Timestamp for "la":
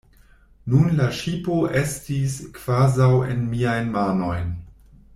0.99-1.09